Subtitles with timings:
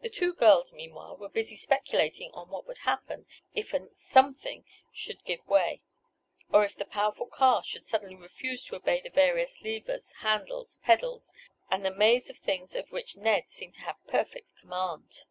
[0.00, 5.22] The two girls, meanwhile, were busy speculating on what would happen if an "something" should
[5.24, 5.82] give way,
[6.50, 11.34] or if the powerful car should suddenly refuse to obey the various levers, handles, pedals
[11.70, 15.26] and the maze of things of which Ned seemed to have perfect command.